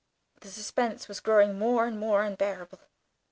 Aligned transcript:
The 0.39 0.47
suspense 0.47 1.07
was 1.07 1.19
growing 1.19 1.59
more 1.59 1.85
and 1.85 1.99
more 1.99 2.23
unbearable. 2.23 2.79